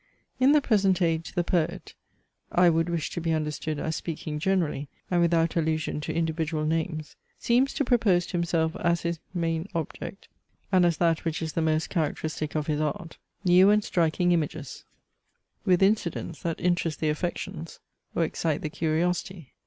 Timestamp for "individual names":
6.11-7.15